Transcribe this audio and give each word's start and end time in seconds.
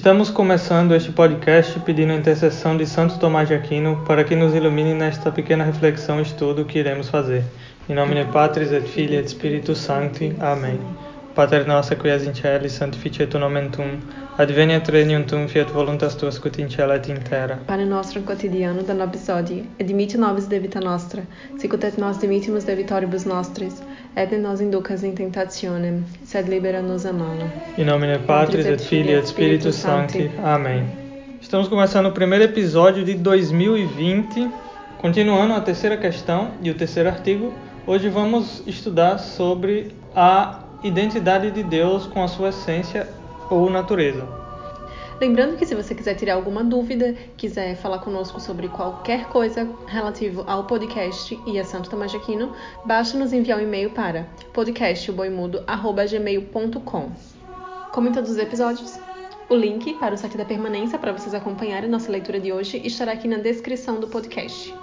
Estamos 0.00 0.30
começando 0.30 0.94
este 0.94 1.12
podcast 1.12 1.78
pedindo 1.80 2.14
a 2.14 2.16
intercessão 2.16 2.74
de 2.74 2.86
Santo 2.86 3.18
Tomás 3.18 3.46
de 3.48 3.52
Aquino 3.52 4.02
para 4.06 4.24
que 4.24 4.34
nos 4.34 4.54
ilumine 4.54 4.94
nesta 4.94 5.30
pequena 5.30 5.62
reflexão 5.62 6.18
e 6.18 6.22
estudo 6.22 6.64
que 6.64 6.78
iremos 6.78 7.10
fazer. 7.10 7.44
Em 7.86 7.94
nome 7.94 8.14
de 8.14 8.24
Patris 8.32 8.72
et 8.72 8.88
Filii 8.88 9.18
et 9.18 9.28
Spiritus 9.28 9.76
Sancti. 9.76 10.34
Amém. 10.40 10.80
Pater 11.34 11.66
noster 11.66 11.96
qui 11.96 12.08
es 12.08 12.26
in 12.26 12.32
caeli, 12.32 12.68
sanctificetur 12.68 13.38
nomen 13.40 13.70
tuum, 13.70 14.00
adveniat 14.36 14.88
regnum 14.88 15.22
tuum, 15.24 15.46
fiat 15.48 15.70
voluntas 15.70 16.14
tua 16.16 16.30
scut 16.32 16.58
in 16.58 16.68
cielo 16.68 16.92
et 16.92 17.08
in 17.08 17.20
terra. 17.20 17.58
Pane 17.66 17.84
nostrum 17.84 18.24
quotidiano 18.24 18.82
da 18.82 18.94
nobis 18.94 19.28
hodie, 19.28 19.64
et 19.78 19.86
dimitte 19.86 20.18
nobis 20.18 20.48
debita 20.48 20.80
nostra, 20.80 21.22
sicut 21.56 21.84
et 21.84 21.98
nos 21.98 22.18
dimittimus 22.18 22.64
debitoribus 22.64 23.24
nostris, 23.26 23.80
et 24.16 24.36
nos 24.38 24.60
inducas 24.60 25.04
in 25.04 25.14
tentationem, 25.14 26.04
sed 26.24 26.48
libera 26.48 26.82
nos 26.82 27.06
a 27.06 27.12
malo. 27.12 27.50
Em 27.78 27.84
nome 27.84 28.06
de 28.06 28.18
Patris 28.24 28.66
et 28.66 28.80
Filii 28.80 29.14
et 29.14 29.26
Spiritus 29.26 29.76
Sancti. 29.76 30.30
Amém. 30.42 30.84
Estamos 31.40 31.68
começando 31.68 32.06
o 32.06 32.12
primeiro 32.12 32.44
episódio 32.44 33.04
de 33.04 33.14
2020, 33.14 34.50
continuando 34.98 35.54
a 35.54 35.60
terceira 35.60 35.96
questão 35.96 36.50
e 36.62 36.70
o 36.70 36.74
terceiro 36.74 37.08
artigo. 37.08 37.52
Hoje 37.86 38.08
vamos 38.08 38.62
estudar 38.66 39.18
sobre 39.18 39.94
a 40.14 40.60
identidade 40.82 41.50
de 41.50 41.62
Deus 41.62 42.06
com 42.06 42.22
a 42.22 42.28
sua 42.28 42.50
essência 42.50 43.08
ou 43.48 43.70
natureza. 43.70 44.39
Lembrando 45.20 45.58
que 45.58 45.66
se 45.66 45.74
você 45.74 45.94
quiser 45.94 46.14
tirar 46.14 46.36
alguma 46.36 46.64
dúvida, 46.64 47.14
quiser 47.36 47.76
falar 47.76 47.98
conosco 47.98 48.40
sobre 48.40 48.68
qualquer 48.68 49.26
coisa 49.26 49.68
relativo 49.86 50.42
ao 50.46 50.66
podcast 50.66 51.38
e 51.46 51.58
a 51.58 51.64
Santo 51.64 51.90
Tomás 51.90 52.10
de 52.10 52.16
Aquino, 52.16 52.54
basta 52.86 53.18
nos 53.18 53.30
enviar 53.30 53.58
um 53.58 53.62
e-mail 53.62 53.90
para 53.90 54.26
podcastboimudo@gmail.com. 54.54 57.12
Como 57.92 58.08
em 58.08 58.12
todos 58.12 58.30
os 58.30 58.38
episódios, 58.38 58.98
o 59.50 59.54
link 59.54 59.92
para 59.98 60.14
o 60.14 60.16
site 60.16 60.38
da 60.38 60.46
permanência 60.46 60.98
para 60.98 61.12
vocês 61.12 61.34
acompanharem 61.34 61.90
nossa 61.90 62.10
leitura 62.10 62.40
de 62.40 62.50
hoje 62.50 62.80
estará 62.82 63.12
aqui 63.12 63.28
na 63.28 63.36
descrição 63.36 64.00
do 64.00 64.08
podcast. 64.08 64.74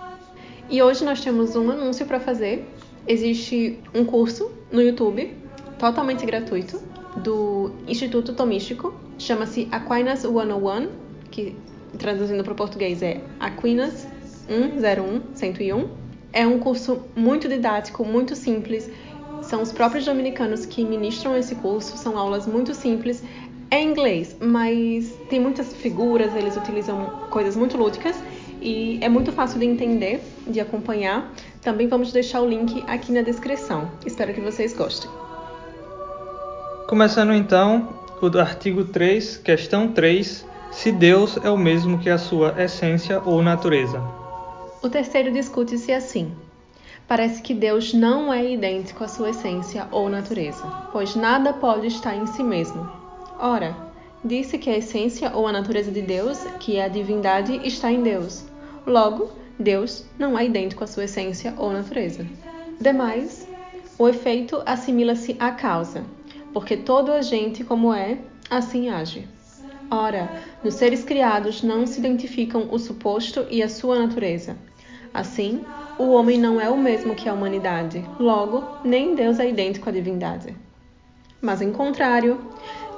E 0.69 0.83
hoje 0.83 1.03
nós 1.03 1.23
temos 1.23 1.55
um 1.55 1.71
anúncio 1.71 2.05
para 2.05 2.19
fazer. 2.19 2.63
Existe 3.07 3.79
um 3.91 4.05
curso 4.05 4.51
no 4.71 4.83
YouTube 4.83 5.35
totalmente 5.79 6.23
gratuito 6.27 6.79
do 7.23 7.71
Instituto 7.87 8.33
Tomístico, 8.33 8.93
chama-se 9.17 9.67
Aquinas 9.71 10.19
101, 10.19 10.89
que 11.31 11.55
traduzindo 11.97 12.43
para 12.43 12.53
o 12.53 12.55
português 12.55 13.01
é 13.01 13.21
Aquinas 13.39 14.07
101, 14.47 15.21
101. 15.33 15.89
É 16.33 16.45
um 16.45 16.59
curso 16.59 17.01
muito 17.15 17.47
didático, 17.47 18.05
muito 18.05 18.35
simples. 18.35 18.89
São 19.41 19.61
os 19.61 19.71
próprios 19.71 20.05
dominicanos 20.05 20.65
que 20.65 20.83
ministram 20.83 21.35
esse 21.37 21.55
curso, 21.55 21.97
são 21.97 22.17
aulas 22.17 22.45
muito 22.45 22.73
simples. 22.73 23.23
É 23.69 23.81
inglês, 23.81 24.35
mas 24.39 25.13
tem 25.29 25.39
muitas 25.39 25.73
figuras, 25.73 26.33
eles 26.35 26.55
utilizam 26.55 27.27
coisas 27.29 27.55
muito 27.55 27.77
lúdicas 27.77 28.15
e 28.61 28.97
é 29.01 29.09
muito 29.09 29.31
fácil 29.31 29.59
de 29.59 29.65
entender, 29.65 30.21
de 30.47 30.59
acompanhar. 30.59 31.33
Também 31.61 31.87
vamos 31.87 32.11
deixar 32.11 32.41
o 32.41 32.47
link 32.47 32.83
aqui 32.87 33.11
na 33.11 33.21
descrição. 33.21 33.91
Espero 34.05 34.33
que 34.33 34.39
vocês 34.39 34.73
gostem. 34.73 35.26
Começando 36.87 37.33
então 37.33 37.89
o 38.21 38.39
artigo 38.39 38.85
3, 38.85 39.35
questão 39.39 39.89
3, 39.89 40.45
se 40.71 40.89
Deus 40.89 41.37
é 41.43 41.49
o 41.49 41.57
mesmo 41.57 41.99
que 41.99 42.09
a 42.09 42.17
sua 42.17 42.55
essência 42.63 43.21
ou 43.25 43.43
natureza. 43.43 44.01
O 44.81 44.87
terceiro 44.87 45.29
discute-se 45.29 45.91
assim: 45.91 46.31
Parece 47.05 47.41
que 47.41 47.53
Deus 47.53 47.93
não 47.93 48.31
é 48.33 48.53
idêntico 48.53 49.03
à 49.03 49.09
sua 49.09 49.31
essência 49.31 49.85
ou 49.91 50.07
natureza, 50.07 50.63
pois 50.93 51.13
nada 51.13 51.51
pode 51.51 51.87
estar 51.87 52.15
em 52.15 52.25
si 52.25 52.41
mesmo. 52.41 52.89
Ora, 53.37 53.75
disse 54.23 54.57
que 54.57 54.69
a 54.69 54.77
essência 54.77 55.35
ou 55.35 55.45
a 55.45 55.51
natureza 55.51 55.91
de 55.91 56.01
Deus, 56.01 56.41
que 56.57 56.77
é 56.77 56.85
a 56.85 56.87
divindade, 56.87 57.59
está 57.67 57.91
em 57.91 58.01
Deus. 58.01 58.45
Logo, 58.85 59.29
Deus 59.59 60.05
não 60.17 60.39
é 60.39 60.45
idêntico 60.45 60.85
à 60.85 60.87
sua 60.87 61.03
essência 61.03 61.53
ou 61.57 61.69
natureza. 61.69 62.25
Demais, 62.79 63.45
o 63.99 64.07
efeito 64.07 64.63
assimila-se 64.65 65.35
à 65.37 65.51
causa, 65.51 66.05
porque 66.53 66.77
todo 66.77 67.11
agente 67.11 67.63
como 67.63 67.93
é, 67.93 68.17
assim 68.49 68.89
age. 68.89 69.27
Ora, 69.89 70.29
nos 70.63 70.73
seres 70.73 71.03
criados 71.03 71.63
não 71.63 71.87
se 71.87 71.99
identificam 71.99 72.67
o 72.71 72.77
suposto 72.77 73.45
e 73.49 73.63
a 73.63 73.69
sua 73.69 73.97
natureza. 73.97 74.57
Assim, 75.13 75.63
o 75.97 76.11
homem 76.11 76.37
não 76.37 76.59
é 76.59 76.69
o 76.69 76.77
mesmo 76.77 77.15
que 77.15 77.29
a 77.29 77.33
humanidade, 77.33 78.03
logo, 78.19 78.63
nem 78.83 79.15
Deus 79.15 79.39
é 79.39 79.49
idêntico 79.49 79.89
à 79.89 79.91
divindade. 79.91 80.55
Mas, 81.41 81.61
em 81.61 81.71
contrário, 81.71 82.39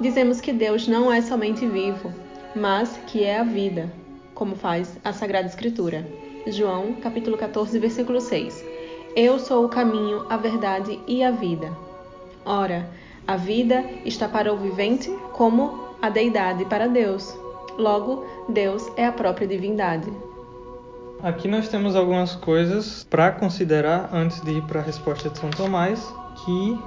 dizemos 0.00 0.40
que 0.40 0.52
Deus 0.52 0.88
não 0.88 1.12
é 1.12 1.20
somente 1.20 1.66
vivo, 1.66 2.12
mas 2.54 2.98
que 3.06 3.22
é 3.22 3.38
a 3.38 3.44
vida, 3.44 3.92
como 4.34 4.56
faz 4.56 4.98
a 5.04 5.12
Sagrada 5.12 5.46
Escritura. 5.46 6.06
João, 6.46 6.94
capítulo 6.94 7.36
14, 7.36 7.78
versículo 7.78 8.20
6. 8.20 8.64
Eu 9.14 9.38
sou 9.38 9.64
o 9.64 9.68
caminho, 9.68 10.24
a 10.28 10.36
verdade 10.36 10.98
e 11.06 11.22
a 11.22 11.30
vida. 11.30 11.70
Ora, 12.44 12.88
a 13.26 13.36
vida 13.36 13.84
está 14.04 14.28
para 14.28 14.52
o 14.52 14.56
vivente 14.56 15.10
como 15.32 15.90
a 16.02 16.08
deidade 16.08 16.64
para 16.64 16.88
Deus. 16.88 17.36
Logo, 17.78 18.24
Deus 18.48 18.90
é 18.96 19.06
a 19.06 19.12
própria 19.12 19.46
divindade. 19.46 20.10
Aqui 21.22 21.46
nós 21.48 21.68
temos 21.68 21.94
algumas 21.94 22.34
coisas 22.34 23.06
para 23.08 23.30
considerar 23.30 24.08
antes 24.12 24.40
de 24.40 24.52
ir 24.52 24.62
para 24.62 24.80
a 24.80 24.82
resposta 24.82 25.28
de 25.28 25.38
São 25.38 25.50
Tomás, 25.50 26.12
que 26.44 26.78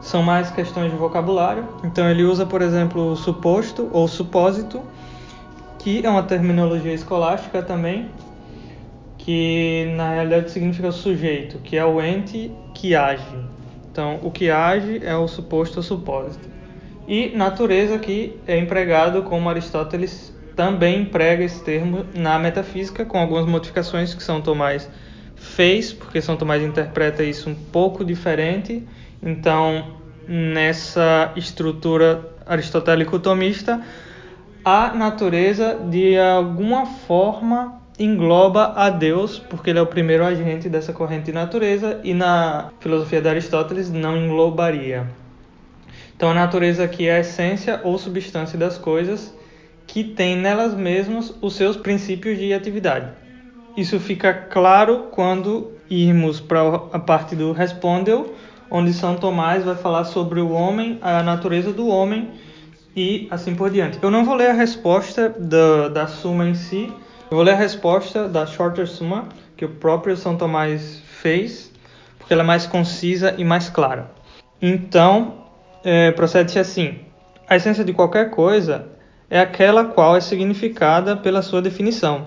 são 0.00 0.22
mais 0.22 0.50
questões 0.50 0.90
de 0.90 0.96
vocabulário. 0.96 1.66
Então 1.82 2.08
ele 2.08 2.22
usa, 2.22 2.46
por 2.46 2.62
exemplo, 2.62 3.16
suposto 3.16 3.88
ou 3.92 4.06
supósito, 4.06 4.82
que 5.78 6.04
é 6.06 6.08
uma 6.08 6.22
terminologia 6.22 6.94
escolástica 6.94 7.60
também, 7.60 8.08
que 9.18 9.92
na 9.96 10.14
realidade 10.14 10.50
significa 10.50 10.92
sujeito, 10.92 11.58
que 11.58 11.76
é 11.76 11.84
o 11.84 12.00
ente 12.00 12.52
que 12.74 12.94
age. 12.94 13.36
Então, 13.92 14.20
o 14.22 14.30
que 14.30 14.50
age 14.50 15.02
é 15.04 15.14
o 15.14 15.28
suposto 15.28 15.76
ou 15.76 15.82
supósito. 15.82 16.48
E 17.06 17.28
natureza 17.36 17.98
que 17.98 18.40
é 18.46 18.56
empregado 18.56 19.22
como 19.22 19.50
Aristóteles 19.50 20.34
também 20.56 21.02
emprega 21.02 21.44
esse 21.44 21.62
termo 21.62 22.06
na 22.14 22.38
metafísica, 22.38 23.04
com 23.04 23.18
algumas 23.18 23.44
modificações 23.44 24.14
que 24.14 24.22
São 24.22 24.40
Tomás 24.40 24.88
fez, 25.36 25.92
porque 25.92 26.22
São 26.22 26.38
Tomás 26.38 26.62
interpreta 26.62 27.22
isso 27.22 27.50
um 27.50 27.54
pouco 27.54 28.02
diferente. 28.02 28.82
Então, 29.22 29.98
nessa 30.26 31.30
estrutura 31.36 32.32
aristotélico-tomista, 32.46 33.82
a 34.64 34.94
natureza 34.94 35.78
de 35.90 36.18
alguma 36.18 36.86
forma 36.86 37.81
engloba 37.98 38.72
a 38.74 38.90
Deus, 38.90 39.38
porque 39.38 39.70
ele 39.70 39.78
é 39.78 39.82
o 39.82 39.86
primeiro 39.86 40.24
agente 40.24 40.68
dessa 40.68 40.92
corrente 40.92 41.26
de 41.26 41.32
natureza, 41.32 42.00
e 42.02 42.14
na 42.14 42.70
filosofia 42.80 43.20
de 43.20 43.28
Aristóteles 43.28 43.90
não 43.90 44.16
englobaria. 44.16 45.06
Então 46.16 46.30
a 46.30 46.34
natureza 46.34 46.84
aqui 46.84 47.08
é 47.08 47.16
a 47.16 47.20
essência 47.20 47.80
ou 47.82 47.98
substância 47.98 48.58
das 48.58 48.78
coisas 48.78 49.34
que 49.86 50.04
tem 50.04 50.36
nelas 50.36 50.74
mesmas 50.74 51.34
os 51.42 51.54
seus 51.54 51.76
princípios 51.76 52.38
de 52.38 52.52
atividade. 52.54 53.08
Isso 53.76 53.98
fica 53.98 54.32
claro 54.32 55.08
quando 55.10 55.72
irmos 55.90 56.40
para 56.40 56.60
a 56.92 56.98
parte 56.98 57.34
do 57.34 57.52
Respondeu, 57.52 58.34
onde 58.70 58.92
São 58.92 59.16
Tomás 59.16 59.64
vai 59.64 59.74
falar 59.74 60.04
sobre 60.04 60.40
o 60.40 60.50
homem, 60.50 60.98
a 61.02 61.22
natureza 61.22 61.72
do 61.72 61.88
homem 61.88 62.30
e 62.96 63.26
assim 63.30 63.54
por 63.54 63.70
diante. 63.70 63.98
Eu 64.00 64.10
não 64.10 64.24
vou 64.24 64.34
ler 64.34 64.50
a 64.50 64.54
resposta 64.54 65.28
da, 65.28 65.88
da 65.88 66.06
Suma 66.06 66.46
em 66.46 66.54
si, 66.54 66.92
eu 67.32 67.36
vou 67.36 67.46
ler 67.46 67.52
a 67.52 67.56
resposta 67.56 68.28
da 68.28 68.44
Shorter 68.44 68.86
Summa, 68.86 69.26
que 69.56 69.64
o 69.64 69.68
próprio 69.70 70.14
São 70.18 70.36
Tomás 70.36 71.00
fez, 71.22 71.72
porque 72.18 72.30
ela 72.30 72.42
é 72.42 72.44
mais 72.44 72.66
concisa 72.66 73.34
e 73.38 73.42
mais 73.42 73.70
clara. 73.70 74.10
Então, 74.60 75.46
é, 75.82 76.10
procede-se 76.10 76.58
assim: 76.58 76.98
a 77.48 77.56
essência 77.56 77.86
de 77.86 77.94
qualquer 77.94 78.28
coisa 78.28 78.86
é 79.30 79.40
aquela 79.40 79.86
qual 79.86 80.14
é 80.14 80.20
significada 80.20 81.16
pela 81.16 81.40
sua 81.40 81.62
definição. 81.62 82.26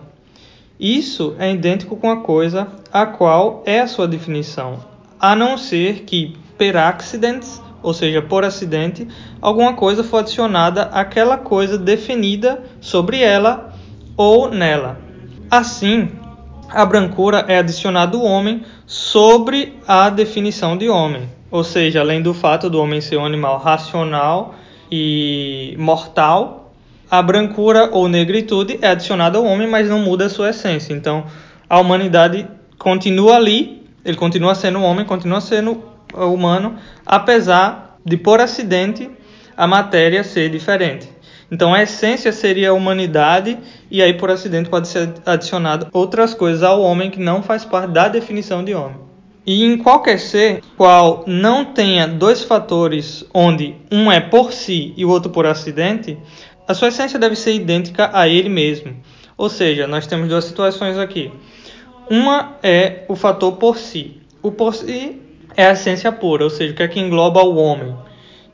Isso 0.79 1.35
é 1.37 1.51
idêntico 1.51 1.95
com 1.97 2.09
a 2.09 2.21
coisa 2.21 2.67
a 2.91 3.05
qual 3.05 3.61
é 3.63 3.81
a 3.81 3.87
sua 3.87 4.07
definição, 4.07 4.83
a 5.19 5.35
não 5.35 5.55
ser 5.55 5.99
que, 5.99 6.35
per 6.57 6.77
accidentes, 6.77 7.61
ou 7.83 7.93
seja, 7.93 8.23
por 8.23 8.43
acidente, 8.43 9.07
alguma 9.39 9.73
coisa 9.75 10.03
for 10.03 10.21
adicionada 10.21 10.85
àquela 10.85 11.37
coisa 11.37 11.77
definida 11.77 12.63
sobre 12.81 13.21
ela 13.21 13.64
ou 14.17 14.49
nela. 14.49 14.99
Assim, 15.49 16.09
a 16.69 16.85
brancura 16.85 17.45
é 17.47 17.59
adicionada 17.59 18.17
ao 18.17 18.23
homem 18.23 18.63
sobre 18.85 19.77
a 19.87 20.09
definição 20.09 20.77
de 20.77 20.89
homem, 20.89 21.29
ou 21.51 21.63
seja, 21.63 22.01
além 22.01 22.21
do 22.21 22.33
fato 22.33 22.69
do 22.69 22.81
homem 22.81 23.01
ser 23.01 23.17
um 23.17 23.25
animal 23.25 23.57
racional 23.57 24.55
e 24.91 25.75
mortal, 25.79 26.73
a 27.09 27.21
brancura 27.21 27.89
ou 27.91 28.07
negritude 28.07 28.79
é 28.81 28.89
adicionada 28.89 29.37
ao 29.37 29.45
homem, 29.45 29.67
mas 29.67 29.89
não 29.89 29.99
muda 29.99 30.25
a 30.25 30.29
sua 30.29 30.49
essência. 30.49 30.93
Então, 30.93 31.25
a 31.69 31.79
humanidade 31.79 32.47
continua 32.77 33.35
ali, 33.35 33.83
ele 34.03 34.17
continua 34.17 34.55
sendo 34.55 34.81
homem, 34.81 35.05
continua 35.05 35.39
sendo 35.41 35.83
humano, 36.13 36.75
apesar 37.05 37.97
de 38.03 38.17
por 38.17 38.39
acidente 38.39 39.09
a 39.55 39.67
matéria 39.67 40.23
ser 40.23 40.49
diferente. 40.49 41.14
Então 41.51 41.73
a 41.73 41.83
essência 41.83 42.31
seria 42.31 42.71
a 42.71 42.73
humanidade 42.73 43.57
e 43.89 44.01
aí 44.01 44.13
por 44.13 44.31
acidente 44.31 44.69
pode 44.69 44.87
ser 44.87 45.13
adicionado 45.25 45.87
outras 45.93 46.33
coisas 46.33 46.63
ao 46.63 46.81
homem 46.81 47.11
que 47.11 47.19
não 47.19 47.43
faz 47.43 47.63
parte 47.63 47.91
da 47.91 48.07
definição 48.07 48.63
de 48.63 48.73
homem. 48.73 48.97
E 49.45 49.63
em 49.63 49.77
qualquer 49.77 50.19
ser 50.19 50.61
qual 50.75 51.23
não 51.27 51.65
tenha 51.65 52.07
dois 52.07 52.43
fatores 52.43 53.23
onde 53.31 53.75
um 53.91 54.11
é 54.11 54.19
por 54.19 54.51
si 54.51 54.93
e 54.97 55.05
o 55.05 55.09
outro 55.09 55.29
por 55.29 55.45
acidente, 55.45 56.17
a 56.67 56.73
sua 56.73 56.87
essência 56.87 57.19
deve 57.19 57.35
ser 57.35 57.53
idêntica 57.53 58.09
a 58.11 58.27
ele 58.27 58.49
mesmo. 58.49 58.95
Ou 59.37 59.47
seja, 59.47 59.85
nós 59.85 60.07
temos 60.07 60.29
duas 60.29 60.45
situações 60.45 60.97
aqui. 60.97 61.31
Uma 62.09 62.57
é 62.63 63.03
o 63.07 63.15
fator 63.15 63.53
por 63.57 63.77
si. 63.77 64.19
O 64.41 64.51
por 64.51 64.73
si 64.73 65.21
é 65.55 65.67
a 65.67 65.73
essência 65.73 66.11
pura, 66.11 66.43
ou 66.43 66.49
seja, 66.49 66.73
o 66.73 66.75
que 66.75 66.83
é 66.83 66.87
que 66.87 66.99
engloba 66.99 67.43
o 67.43 67.55
homem. 67.55 67.95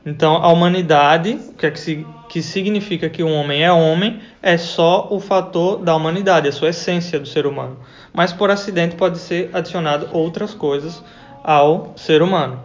Então, 0.04 0.36
a 0.36 0.48
humanidade, 0.48 1.38
o 1.50 1.52
que 1.54 1.66
é 1.66 1.70
que, 1.70 2.06
que 2.32 2.40
significa 2.40 3.10
que 3.10 3.22
o 3.22 3.28
homem 3.28 3.62
é 3.62 3.70
homem, 3.70 4.18
é 4.42 4.56
só 4.56 5.06
o 5.10 5.20
fator 5.20 5.76
da 5.82 5.94
humanidade, 5.94 6.48
a 6.48 6.52
sua 6.52 6.70
essência 6.70 7.20
do 7.20 7.28
ser 7.28 7.44
humano. 7.44 7.76
Mas 8.10 8.32
por 8.32 8.50
acidente 8.50 8.96
pode 8.96 9.18
ser 9.18 9.50
adicionado 9.52 10.08
outras 10.14 10.54
coisas 10.54 11.04
ao 11.44 11.92
ser 11.94 12.22
humano. 12.22 12.58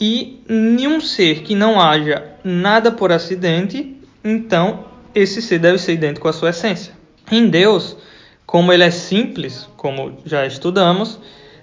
E 0.00 0.42
nenhum 0.48 1.00
ser 1.00 1.44
que 1.44 1.54
não 1.54 1.80
haja 1.80 2.32
nada 2.42 2.90
por 2.90 3.12
acidente, 3.12 3.96
então 4.24 4.86
esse 5.14 5.40
ser 5.40 5.60
deve 5.60 5.78
ser 5.78 5.92
idêntico 5.92 6.26
à 6.26 6.32
sua 6.32 6.50
essência. 6.50 6.92
Em 7.30 7.46
Deus, 7.46 7.96
como 8.44 8.72
ele 8.72 8.82
é 8.82 8.90
simples, 8.90 9.68
como 9.76 10.18
já 10.26 10.44
estudamos, 10.44 11.20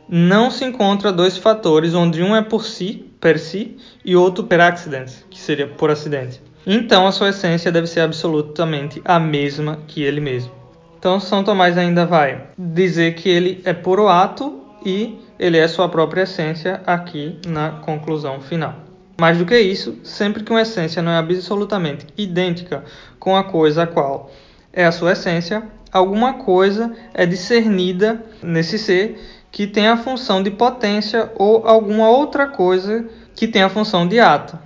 não 0.07 0.49
se 0.49 0.63
encontra 0.63 1.11
dois 1.11 1.37
fatores 1.37 1.93
onde 1.93 2.23
um 2.23 2.33
é 2.33 2.41
por 2.41 2.63
si, 2.63 3.05
per 3.19 3.37
si, 3.37 3.75
e 4.05 4.15
outro 4.15 4.45
per 4.45 4.61
accident, 4.61 5.11
que 5.29 5.37
seria 5.37 5.67
por 5.67 5.91
acidente. 5.91 6.47
Então 6.65 7.07
a 7.07 7.11
sua 7.11 7.29
essência 7.29 7.71
deve 7.71 7.87
ser 7.87 8.01
absolutamente 8.01 9.01
a 9.05 9.19
mesma 9.19 9.79
que 9.87 10.03
ele 10.03 10.19
mesmo. 10.19 10.51
Então 10.97 11.19
São 11.19 11.43
Tomás 11.43 11.77
ainda 11.77 12.05
vai 12.05 12.47
dizer 12.57 13.15
que 13.15 13.29
ele 13.29 13.61
é 13.63 13.73
puro 13.73 14.07
ato 14.07 14.61
e 14.85 15.17
ele 15.39 15.57
é 15.57 15.67
sua 15.67 15.87
própria 15.87 16.23
essência 16.23 16.81
aqui 16.85 17.39
na 17.47 17.71
conclusão 17.71 18.41
final. 18.41 18.75
Mais 19.19 19.37
do 19.37 19.45
que 19.45 19.57
isso, 19.57 19.97
sempre 20.03 20.43
que 20.43 20.51
uma 20.51 20.61
essência 20.61 21.01
não 21.01 21.11
é 21.11 21.17
absolutamente 21.17 22.05
idêntica 22.17 22.83
com 23.19 23.35
a 23.35 23.43
coisa 23.43 23.83
a 23.83 23.87
qual 23.87 24.31
é 24.71 24.85
a 24.85 24.91
sua 24.91 25.13
essência, 25.13 25.63
alguma 25.91 26.33
coisa 26.33 26.93
é 27.13 27.25
discernida 27.25 28.23
nesse 28.43 28.77
ser 28.77 29.19
que 29.51 29.65
tem 29.65 29.87
a 29.87 29.97
função 29.97 30.43
de 30.43 30.51
potência 30.51 31.31
ou 31.35 31.67
alguma 31.67 32.09
outra 32.09 32.47
coisa 32.47 33.05
que 33.35 33.47
tem 33.47 33.63
a 33.63 33.69
função 33.69 34.07
de 34.07 34.19
ato. 34.19 34.57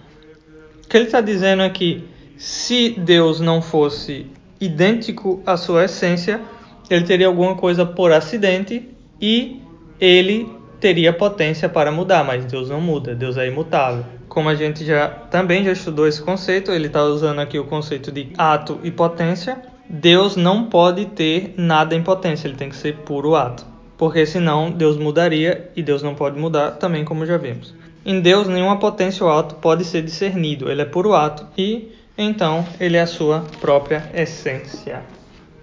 Que 0.94 0.98
ele 0.98 1.06
está 1.06 1.22
dizendo 1.22 1.64
é 1.64 1.70
que 1.72 2.08
se 2.38 2.92
Deus 2.92 3.40
não 3.40 3.64
fosse 3.64 4.28
idêntico 4.62 5.42
à 5.44 5.58
sua 5.58 5.86
essência, 5.86 6.40
ele 6.88 7.04
teria 7.04 7.26
alguma 7.26 7.56
coisa 7.56 7.84
por 7.84 8.12
acidente 8.12 8.92
e 9.20 9.60
ele 10.00 10.48
teria 10.80 11.12
potência 11.12 11.68
para 11.68 11.92
mudar, 11.92 12.24
mas 12.24 12.46
Deus 12.46 12.70
não 12.70 12.80
muda, 12.80 13.16
Deus 13.16 13.38
é 13.38 13.48
imutável. 13.48 14.06
Como 14.30 14.48
a 14.48 14.54
gente 14.54 14.86
já 14.86 15.08
também 15.08 15.64
já 15.64 15.72
estudou 15.72 16.08
esse 16.08 16.22
conceito, 16.22 16.70
ele 16.72 16.86
está 16.86 17.04
usando 17.04 17.40
aqui 17.40 17.58
o 17.58 17.66
conceito 17.66 18.12
de 18.12 18.30
ato 18.38 18.80
e 18.84 18.92
potência. 18.92 19.64
Deus 19.90 20.36
não 20.36 20.66
pode 20.66 21.08
ter 21.08 21.56
nada 21.58 21.96
em 21.96 22.04
potência, 22.04 22.48
ele 22.48 22.56
tem 22.56 22.70
que 22.70 22.76
ser 22.76 22.98
puro 22.98 23.36
ato 23.36 23.73
porque 24.04 24.26
senão 24.26 24.70
Deus 24.70 24.98
mudaria 24.98 25.72
e 25.78 25.82
Deus 25.82 26.04
não 26.04 26.14
pode 26.14 26.38
mudar, 26.38 26.72
também 26.72 27.06
como 27.06 27.26
já 27.26 27.38
vimos. 27.38 27.74
Em 28.06 28.20
Deus, 28.20 28.50
nenhuma 28.50 28.78
potência 28.78 29.26
ou 29.26 29.32
ato 29.32 29.56
pode 29.56 29.86
ser 29.86 30.02
discernido, 30.02 30.70
ele 30.70 30.82
é 30.82 30.86
puro 30.86 31.14
ato 31.14 31.48
e 31.58 31.90
então 32.18 32.66
ele 32.82 32.98
é 32.98 33.02
a 33.02 33.08
sua 33.08 33.46
própria 33.62 34.12
essência. 34.14 35.04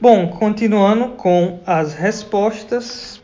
Bom, 0.00 0.28
continuando 0.28 1.10
com 1.16 1.60
as 1.66 1.92
respostas. 1.92 3.20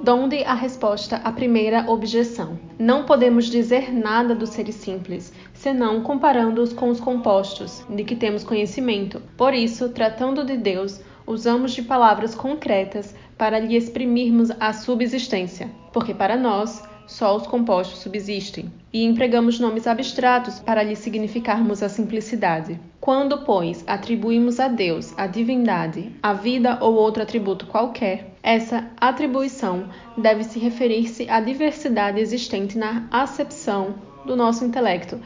Donde 0.00 0.44
a 0.44 0.54
resposta 0.54 1.16
à 1.16 1.32
primeira 1.32 1.90
objeção. 1.90 2.56
Não 2.78 3.04
podemos 3.04 3.46
dizer 3.46 3.92
nada 3.92 4.32
dos 4.32 4.50
seres 4.50 4.76
simples, 4.76 5.32
senão 5.52 6.02
comparando-os 6.02 6.72
com 6.72 6.88
os 6.88 7.00
compostos, 7.00 7.84
de 7.90 8.04
que 8.04 8.14
temos 8.14 8.44
conhecimento. 8.44 9.20
Por 9.36 9.54
isso, 9.54 9.88
tratando 9.88 10.44
de 10.44 10.56
Deus, 10.56 11.00
usamos 11.26 11.72
de 11.72 11.82
palavras 11.82 12.32
concretas 12.32 13.12
para 13.42 13.58
lhe 13.58 13.74
exprimirmos 13.74 14.52
a 14.60 14.72
subsistência, 14.72 15.68
porque 15.92 16.14
para 16.14 16.36
nós 16.36 16.80
só 17.08 17.34
os 17.36 17.44
compostos 17.44 17.98
subsistem, 17.98 18.72
e 18.92 19.02
empregamos 19.02 19.58
nomes 19.58 19.88
abstratos 19.88 20.60
para 20.60 20.80
lhe 20.80 20.94
significarmos 20.94 21.82
a 21.82 21.88
simplicidade. 21.88 22.78
Quando, 23.00 23.38
pois, 23.38 23.82
atribuímos 23.84 24.60
a 24.60 24.68
Deus 24.68 25.12
a 25.16 25.26
divindade, 25.26 26.12
a 26.22 26.32
vida 26.32 26.78
ou 26.80 26.94
outro 26.94 27.24
atributo 27.24 27.66
qualquer, 27.66 28.32
essa 28.44 28.88
atribuição 28.96 29.88
deve 30.16 30.44
se 30.44 30.60
referir-se 30.60 31.28
à 31.28 31.40
diversidade 31.40 32.20
existente 32.20 32.78
na 32.78 33.08
acepção 33.10 33.96
do 34.24 34.36
nosso 34.36 34.64
intelecto 34.64 35.18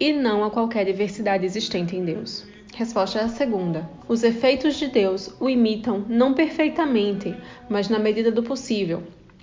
e 0.00 0.12
não 0.12 0.42
a 0.42 0.50
qualquer 0.50 0.86
diversidade 0.86 1.46
existente 1.46 1.94
em 1.94 2.04
Deus. 2.04 2.44
Resposta 2.74 3.18
é 3.18 3.28
segunda. 3.28 3.90
Os 4.08 4.22
efeitos 4.22 4.76
de 4.76 4.86
Deus 4.86 5.34
o 5.38 5.50
imitam 5.50 6.04
não 6.08 6.32
perfeitamente, 6.32 7.34
mas 7.68 7.88
na 7.88 7.98
medida 7.98 8.30
do 8.30 8.42
possível, 8.42 9.02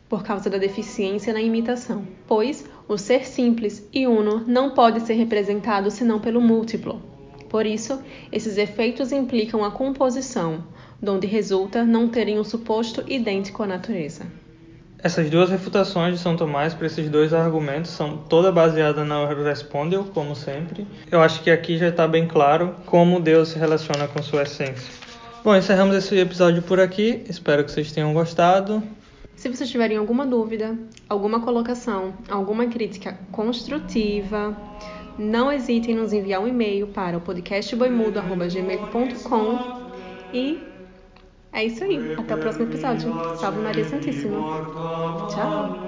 por 0.09 0.23
causa 0.23 0.49
da 0.49 0.57
deficiência 0.57 1.33
na 1.33 1.41
imitação. 1.41 2.07
Pois 2.25 2.65
o 2.87 2.97
ser 2.97 3.25
simples 3.25 3.87
e 3.93 4.07
uno 4.07 4.43
não 4.47 4.71
pode 4.71 5.01
ser 5.01 5.13
representado 5.13 5.91
senão 5.91 6.19
pelo 6.19 6.41
múltiplo. 6.41 7.01
Por 7.49 7.65
isso, 7.65 8.01
esses 8.31 8.57
efeitos 8.57 9.11
implicam 9.11 9.63
a 9.63 9.71
composição, 9.71 10.63
donde 11.01 11.27
resulta 11.27 11.85
não 11.85 12.07
terem 12.07 12.39
um 12.39 12.43
suposto 12.43 13.03
idêntico 13.07 13.61
à 13.63 13.67
natureza. 13.67 14.25
Essas 15.03 15.29
duas 15.29 15.51
refutações 15.51 16.15
de 16.15 16.19
São 16.19 16.35
Tomás 16.35 16.73
para 16.73 16.87
esses 16.87 17.07
dois 17.07 17.31
argumentos 17.31 17.91
são 17.91 18.17
toda 18.17 18.51
baseada 18.51 19.05
na 19.05 19.27
Respondeu, 19.27 20.05
como 20.05 20.35
sempre. 20.35 20.87
Eu 21.11 21.21
acho 21.21 21.43
que 21.43 21.51
aqui 21.51 21.77
já 21.77 21.89
está 21.89 22.07
bem 22.07 22.27
claro 22.27 22.75
como 22.85 23.19
Deus 23.19 23.49
se 23.49 23.59
relaciona 23.59 24.07
com 24.07 24.23
sua 24.23 24.41
essência. 24.41 24.91
Bom, 25.43 25.55
encerramos 25.55 25.95
esse 25.95 26.17
episódio 26.17 26.63
por 26.63 26.79
aqui. 26.79 27.23
Espero 27.29 27.63
que 27.63 27.71
vocês 27.71 27.91
tenham 27.91 28.11
gostado. 28.11 28.81
Se 29.35 29.47
vocês 29.47 29.69
tiverem 29.69 29.97
alguma 29.97 30.25
dúvida, 30.25 30.75
alguma 31.07 31.41
colocação, 31.41 32.15
alguma 32.27 32.65
crítica 32.65 33.19
construtiva, 33.31 34.57
não 35.17 35.51
hesitem 35.51 35.93
em 35.93 35.97
nos 35.97 36.11
enviar 36.11 36.41
um 36.41 36.47
e-mail 36.47 36.87
para 36.87 37.17
o 37.17 37.21
podcastboimudo.gmail.com 37.21 39.59
e 40.33 40.59
é 41.51 41.65
isso 41.65 41.83
aí. 41.83 42.13
Até 42.17 42.35
o 42.35 42.37
próximo 42.39 42.65
episódio. 42.65 43.21
Salve 43.35 43.59
Maria 43.59 43.85
Santíssima. 43.85 44.47
Tchau. 45.27 45.87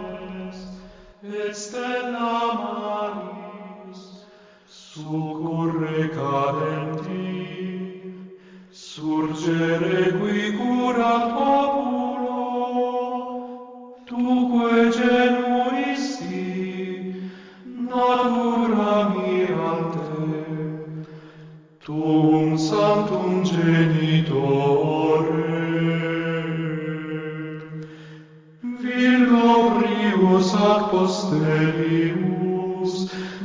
apostelius 30.90 32.94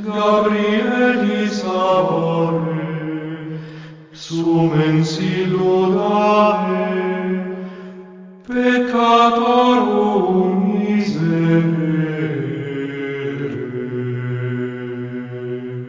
Gabrielis 0.05 1.57
amore 1.63 3.59
sumens 4.11 5.07
silodae 5.13 6.89
peccatorum 8.47 10.55
miserere 10.73 11.84